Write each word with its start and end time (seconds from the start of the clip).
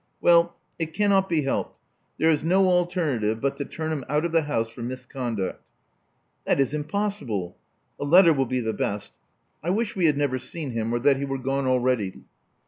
'*Well, 0.19 0.55
it 0.79 0.93
cannot 0.95 1.29
be 1.29 1.43
helped. 1.43 1.77
There 2.17 2.31
is 2.31 2.43
no 2.43 2.67
alternative 2.67 3.39
but 3.39 3.55
to 3.57 3.65
turn 3.65 3.91
him 3.91 4.03
out 4.09 4.25
of 4.25 4.31
the 4.31 4.41
house 4.41 4.67
for 4.67 4.81
misconduct." 4.81 5.61
That 6.43 6.59
is 6.59 6.73
impossible. 6.73 7.55
A 7.99 8.03
letter 8.05 8.33
will 8.33 8.47
be 8.47 8.61
the 8.61 8.73
best. 8.73 9.13
I 9.63 9.69
wish 9.69 9.95
we 9.95 10.07
had 10.07 10.17
never 10.17 10.39
seen 10.39 10.71
him, 10.71 10.91
or 10.91 10.97
that 10.97 11.17
he 11.17 11.25
were 11.25 11.37
gone 11.37 11.67
already. 11.67 12.23